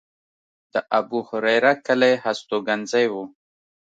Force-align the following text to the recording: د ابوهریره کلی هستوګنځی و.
د 0.73 0.75
ابوهریره 0.99 1.73
کلی 1.85 2.13
هستوګنځی 2.23 3.05
و. 3.13 3.13